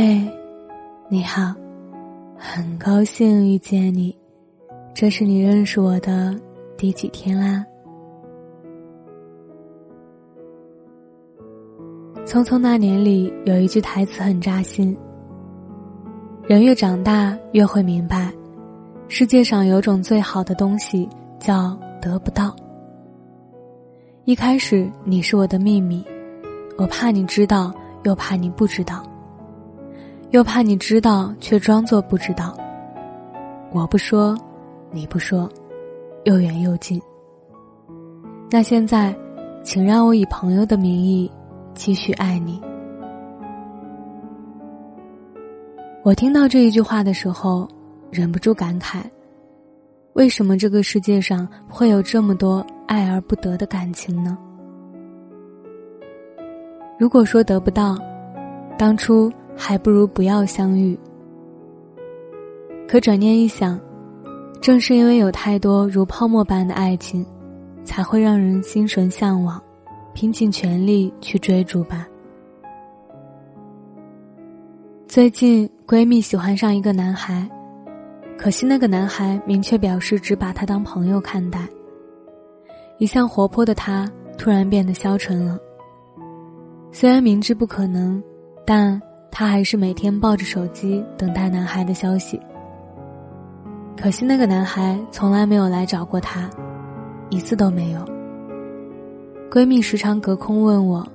[0.00, 0.24] 嘿，
[1.08, 1.52] 你好，
[2.36, 4.16] 很高兴遇见你。
[4.94, 6.38] 这是你认识我的
[6.76, 7.66] 第几天啦？
[12.24, 14.96] 《匆匆那年》里有一句台词很扎心：
[16.46, 18.32] 人越长大，越会明白，
[19.08, 21.08] 世界上有种最好的东西
[21.40, 22.54] 叫得不到。
[24.26, 26.04] 一开始你是我的秘密，
[26.76, 27.74] 我怕你知道，
[28.04, 29.02] 又怕你不知道。
[30.30, 32.54] 又怕你知道，却装作不知道。
[33.72, 34.36] 我不说，
[34.90, 35.48] 你不说，
[36.24, 37.00] 又远又近。
[38.50, 39.16] 那现在，
[39.62, 41.30] 请让我以朋友的名义
[41.72, 42.60] 继续爱你。
[46.02, 47.66] 我听到这一句话的时候，
[48.10, 49.02] 忍不住感慨：
[50.12, 54.36] 为什么这个世界上会有这么多爱而不得的感情呢？
[56.98, 57.96] 如果说得不到，
[58.76, 59.32] 当初。
[59.58, 60.96] 还不如不要相遇。
[62.86, 63.78] 可转念一想，
[64.62, 67.26] 正是因为有太多如泡沫般的爱情，
[67.84, 69.60] 才会让人心神向往，
[70.14, 72.06] 拼尽全力去追逐吧。
[75.08, 77.46] 最近闺蜜喜欢上一个男孩，
[78.38, 81.66] 可惜那个男孩明确表示只把她当朋友看待。
[82.98, 85.58] 一向活泼的她突然变得消沉了。
[86.90, 88.22] 虽然明知不可能，
[88.64, 89.00] 但。
[89.30, 92.40] 她还是每天抱着手机等待男孩的消息。
[93.96, 96.48] 可惜那个男孩从来没有来找过她，
[97.30, 98.00] 一次都没有。
[99.50, 101.06] 闺蜜时常隔空问我：“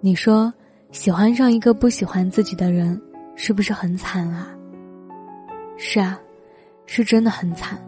[0.00, 0.52] 你说
[0.90, 3.00] 喜欢上一个不喜欢自己的人，
[3.36, 4.48] 是不是很惨啊？”
[5.76, 6.20] 是啊，
[6.86, 7.78] 是真的很惨。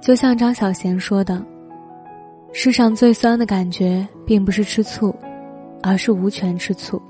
[0.00, 1.44] 就像张小娴说的
[2.52, 5.14] ：“世上最酸的感觉，并不是吃醋，
[5.82, 7.00] 而是无权吃醋。”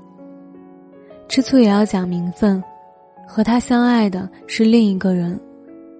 [1.27, 2.63] 吃醋也要讲名分，
[3.27, 5.39] 和他相爱的是另一个人，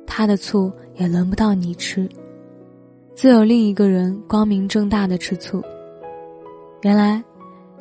[0.05, 2.09] 他的醋也轮不到你吃，
[3.13, 5.61] 自有另一个人光明正大的吃醋。
[6.81, 7.21] 原来，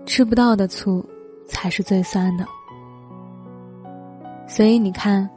[0.04, 1.04] 吃不到的醋
[1.46, 2.44] 才是最酸的。
[4.48, 5.28] 所以你看，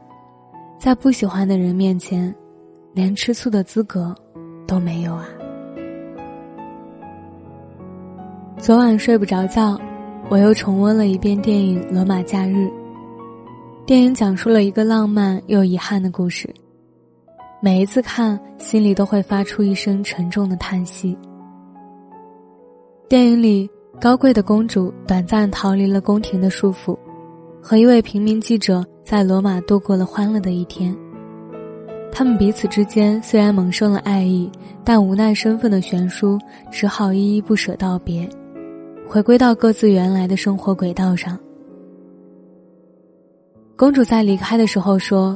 [0.80, 2.34] 在不喜欢的人面前，
[2.94, 4.16] 连吃醋的资格
[4.66, 5.26] 都没有啊！
[8.58, 9.80] 昨晚睡不着觉。
[10.30, 12.68] 我又重温了一遍电影《罗马假日》。
[13.88, 16.48] 电影讲述了一个浪漫又遗憾的故事，
[17.60, 21.18] 每一次看，心里都会发出一声沉重的叹息。
[23.08, 23.68] 电影里，
[24.00, 26.96] 高贵的公主短暂逃离了宫廷的束缚，
[27.60, 30.96] 和一位平民记者在罗马度过了欢乐的一天。
[32.12, 34.48] 他们彼此之间虽然萌生了爱意，
[34.84, 36.38] 但无奈身份的悬殊，
[36.70, 38.30] 只好依依不舍道别。
[39.12, 41.36] 回归到各自原来的生活轨道上。
[43.76, 45.36] 公主在离开的时候说：“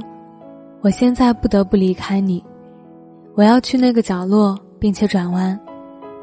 [0.82, 2.46] 我现在不得不离开你，
[3.34, 5.60] 我要去那个角落，并且转弯，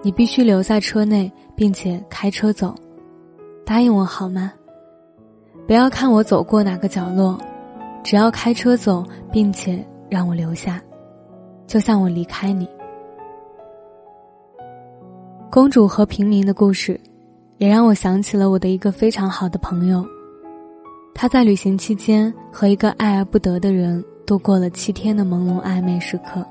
[0.01, 2.73] 你必须留在车内，并且开车走，
[3.67, 4.53] 答应我好吗？
[5.67, 7.37] 不要看我走过哪个角落，
[8.05, 10.81] 只要开车走，并且让我留下，
[11.67, 12.69] 就像我离开你。”
[15.51, 16.97] 公主和平民的故事。
[17.61, 20.03] 也让我想起了我的一个非常好的朋友，
[21.15, 26.43] 他在旅行期间和一个爱而不得的人度过了七天的朦胧暧昧时刻。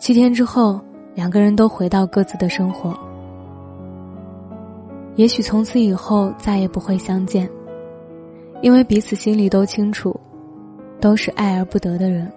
[0.00, 0.80] 七天之后，
[1.14, 2.92] 两个人都回到各自的生活，
[5.14, 7.48] 也许从此以后再也不会相见，
[8.62, 10.18] 因为彼此心里都清楚，
[11.00, 12.28] 都是爱而不得的人。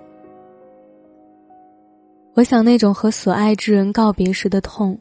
[2.36, 4.96] 我想，那种和所爱之人告别时的痛。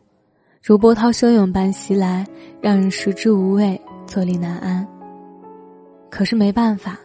[0.66, 2.26] 如波涛汹涌般袭来，
[2.60, 4.84] 让人食之无味，坐立难安。
[6.10, 6.98] 可是没办法，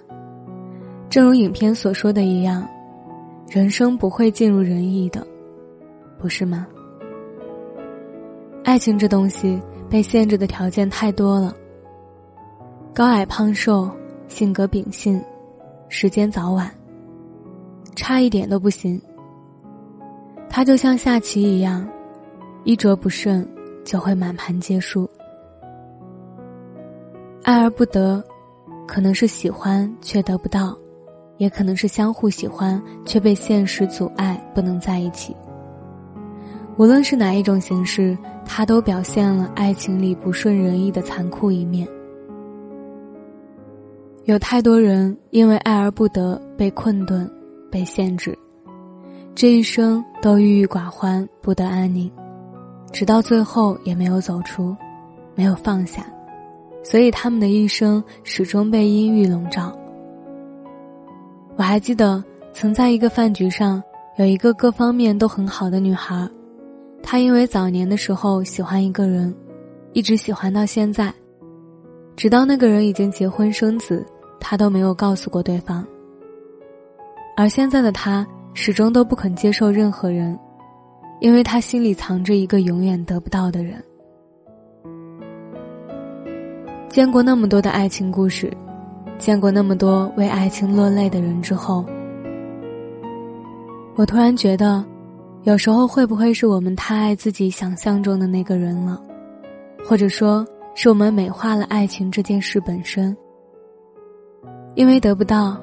[1.12, 2.68] 正如影片所说的一样，
[3.48, 5.24] 人生不会尽如人意的，
[6.18, 6.66] 不是吗？
[8.64, 11.56] 爱情这东西被限制的条件太多了，
[12.96, 13.88] 高矮胖瘦、
[14.28, 15.24] 性格秉性、
[15.88, 16.68] 时间早晚，
[17.96, 19.00] 差一点都不行。
[20.50, 21.88] 它就像下棋一样。
[22.64, 23.48] 一着不慎，
[23.84, 25.10] 就会满盘皆输。
[27.44, 28.24] 爱而不得，
[28.88, 30.78] 可能是喜欢却得不到，
[31.38, 35.36] 也可能是相互喜欢却被现实阻碍，不能在一起。
[36.78, 38.16] 无论是哪一种形式，
[38.46, 41.88] 它都表现了爱情里不顺人意的残酷一面。
[44.26, 47.30] 有太多人因为爱而不得，被困顿，
[47.72, 48.38] 被限制，
[49.34, 52.10] 这一生都郁郁寡欢，不得安宁。
[52.92, 54.76] 直到最后也没有走出，
[55.36, 56.06] 没有放下，
[56.84, 59.76] 所以他们的一生始终被阴郁笼罩。
[61.56, 62.24] 我还记得，
[62.54, 63.82] 曾在一个饭局上，
[64.18, 66.28] 有一个各方面都很好的女孩，
[67.02, 69.34] 她因为早年的时候喜欢一个人，
[69.94, 71.14] 一直喜欢到现在，
[72.16, 74.06] 直到那个人已经结婚生子，
[74.40, 75.86] 她都没有告诉过对方。
[77.38, 80.38] 而现在的她，始终都不肯接受任何人，
[81.22, 83.82] 因为他心里藏着一个永远得不到的人。
[86.90, 88.52] 见过那么多的爱情故事。
[89.18, 91.86] 见过那么多为爱情落泪的人之后，
[93.96, 94.84] 我突然觉得，
[95.44, 99.00] 有时候会不会是我们太爱自己想象中的那个人了，
[99.86, 103.16] 或者说是我们美化了爱情这件事本身？
[104.74, 105.56] 因为得不到，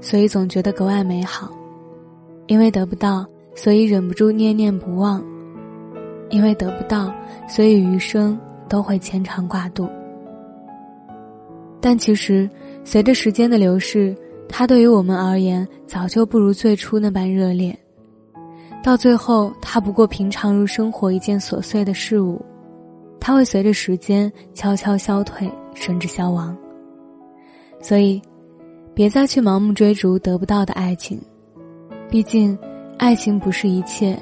[0.00, 1.46] 所以总觉得格外美好；
[2.48, 5.20] 因为得不到，所以忍不住念念不忘；
[6.30, 7.12] 因为得不到，
[7.48, 9.88] 所以余生都会牵肠挂肚。
[11.80, 12.48] 但其实。
[12.86, 14.14] 随着时间的流逝，
[14.46, 17.74] 它对于我们而言早就不如最初那般热烈。
[18.82, 22.44] 到最后，它不过平常如生活一件琐碎的事物，
[23.18, 26.54] 它会随着时间悄悄消退，甚至消亡。
[27.80, 28.20] 所以，
[28.92, 31.18] 别再去盲目追逐得不到的爱情，
[32.10, 32.54] 毕竟，
[32.98, 34.16] 爱情不是一切，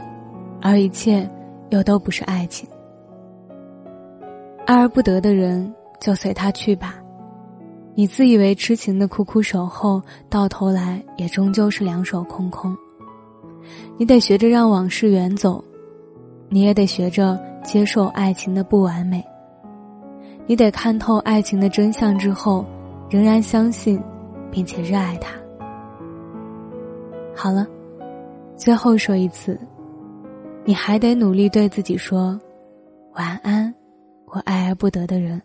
[0.61, 1.29] 而一切
[1.71, 2.69] 又都不是爱情。
[4.67, 6.97] 爱而不得的人，就随他去吧。
[7.95, 12.75] 你自以为痴情的苦苦守候，到头来也终究是两手空空。
[13.99, 15.63] 你得学着让往事远走，
[16.49, 19.23] 你也得学着接受爱情的不完美。
[20.47, 22.65] 你得看透爱情的真相之后，
[23.11, 24.03] 仍然相信，
[24.51, 25.31] 并且热爱它。
[27.37, 27.67] 好了，
[28.63, 29.59] 最后说一次，
[30.65, 32.39] 你还得努力对自己说，
[33.15, 33.75] 晚安，
[34.27, 35.43] 我爱而不得的人。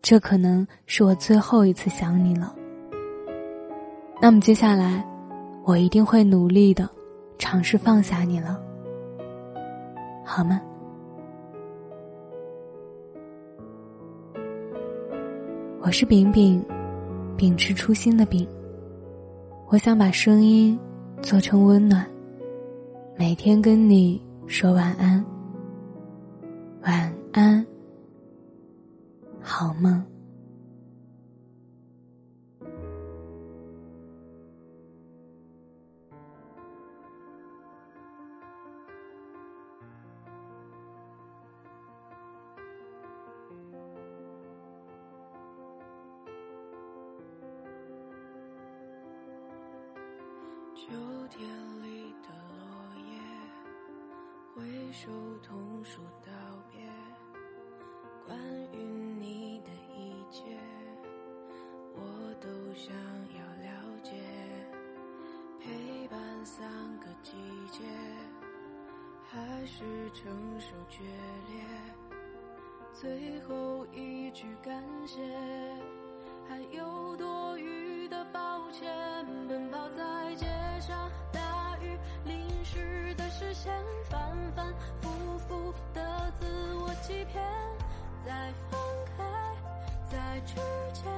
[0.00, 2.56] 这可能是我最后一次想你了。
[4.22, 5.06] 那么接下来，
[5.64, 6.88] 我一定会努力的，
[7.36, 8.58] 尝试放下你了，
[10.24, 10.62] 好吗？
[15.82, 16.64] 我是饼饼，
[17.36, 18.48] 秉持初心的饼。
[19.66, 20.78] 我想把声音
[21.22, 22.06] 做成温暖，
[23.16, 25.24] 每天跟你说晚安，
[26.82, 27.64] 晚安。
[29.42, 30.02] 好梦。
[54.58, 55.08] 挥手
[55.46, 56.32] 同说道
[56.72, 56.80] 别。
[58.26, 58.36] 关
[58.72, 58.82] 于
[59.20, 60.42] 你的一切，
[61.94, 62.92] 我都想
[63.36, 63.70] 要了
[64.02, 64.14] 解。
[65.60, 66.68] 陪伴三
[66.98, 67.36] 个季
[67.70, 67.84] 节，
[69.30, 70.28] 还是承
[70.58, 71.04] 受决
[71.48, 71.64] 裂。
[72.92, 75.22] 最后一句感谢，
[76.48, 78.92] 还有多余的抱歉。
[79.46, 80.46] 奔跑在街
[80.80, 83.72] 上，大雨淋湿的视线，
[88.28, 88.78] 在放
[89.16, 89.24] 开，
[90.10, 90.54] 在之
[90.92, 91.10] 前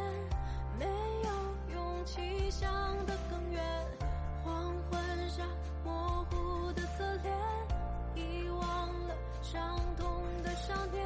[0.78, 0.86] 没
[1.24, 2.70] 有勇气想
[3.04, 3.60] 得更远。
[4.44, 5.42] 黄昏下
[5.82, 7.34] 模糊的侧脸，
[8.14, 8.60] 遗忘
[9.08, 11.04] 了伤痛的少年。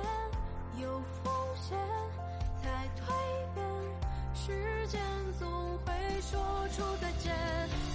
[0.78, 1.78] 有风险
[2.60, 3.10] 才蜕
[3.54, 3.64] 变，
[4.34, 5.00] 时间
[5.38, 5.48] 总
[5.86, 7.34] 会说出再见。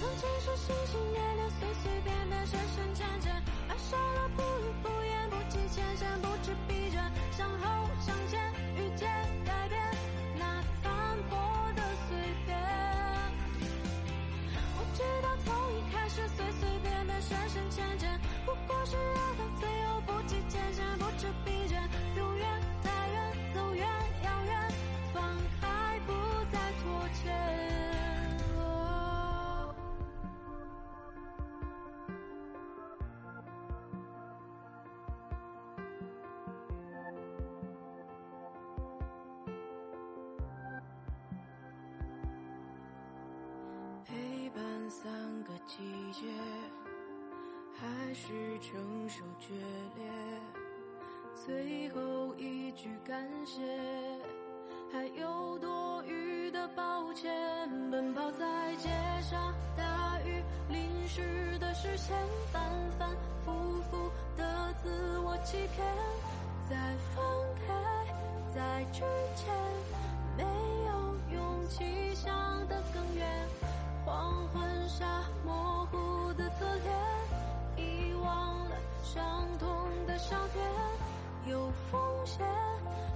[0.00, 3.32] 曾经是心心念念，随随便便，深深浅浅，
[3.68, 4.89] 爱上了不语不
[8.10, 8.39] 后。
[46.12, 46.26] 季节，
[47.78, 49.54] 还是承受决
[49.94, 50.10] 裂。
[51.46, 53.60] 最后一句感谢，
[54.92, 57.32] 还有多余的抱歉。
[57.92, 58.88] 奔跑在街
[59.22, 62.16] 上，大雨淋湿的视线，
[62.52, 62.60] 反
[62.98, 63.08] 反
[63.44, 65.86] 复复的自我欺骗。
[66.68, 66.76] 再
[67.14, 67.24] 放
[67.66, 67.72] 开，
[68.52, 69.00] 在之
[69.36, 69.54] 前，
[70.36, 72.28] 没有勇气想
[72.66, 73.48] 得更远。
[74.10, 75.06] 黄昏下
[75.46, 76.92] 模糊的侧脸
[77.76, 79.68] 遗忘了伤痛
[80.04, 80.66] 的少年
[81.46, 82.44] 有风险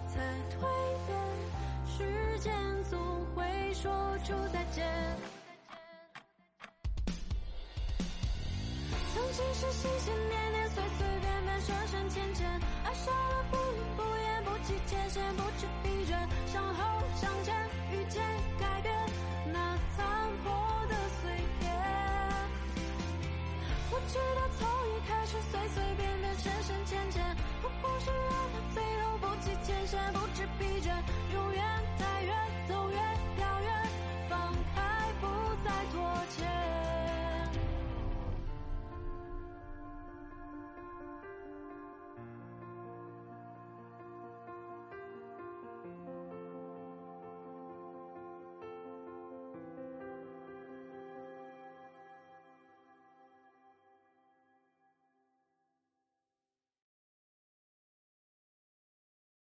[0.06, 0.20] 才
[0.54, 0.60] 蜕
[1.08, 1.18] 变
[1.84, 2.54] 时间
[2.88, 2.96] 总
[3.34, 3.42] 会
[3.74, 3.90] 说
[4.24, 4.84] 出再见。
[9.12, 12.48] 曾经是心心念念随随便便深深浅浅
[12.84, 16.16] 爱上了不语不言不计前嫌不知疲倦
[16.52, 17.53] 向后向前